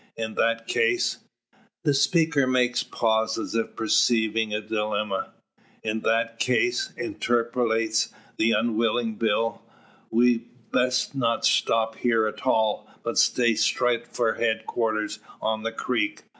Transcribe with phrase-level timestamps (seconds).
[0.17, 1.19] In that case"
[1.83, 5.29] The speaker makes pause, as if perceiving a dilemma.
[5.83, 9.61] "In that case," interpolates the unwilling Bill,
[10.09, 15.71] "we'd best not stop heer at all, but put straight for head quarters on the
[15.71, 16.23] creek.